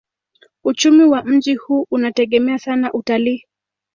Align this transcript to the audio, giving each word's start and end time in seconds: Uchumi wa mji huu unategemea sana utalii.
Uchumi 0.63 1.03
wa 1.03 1.23
mji 1.23 1.55
huu 1.55 1.87
unategemea 1.91 2.59
sana 2.59 2.93
utalii. 2.93 3.45